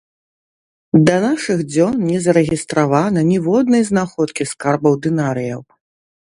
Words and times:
Да 1.09 1.15
нашых 1.25 1.57
дзён 1.73 1.93
не 2.09 2.17
зарэгістравана 2.25 3.27
ніводнай 3.31 3.87
знаходкі 3.93 4.51
скарбаў 4.55 4.93
дынарыяў. 5.09 5.61